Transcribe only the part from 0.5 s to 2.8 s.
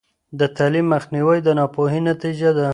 تعلیم مخنیوی د ناپوهۍ نتیجه ده.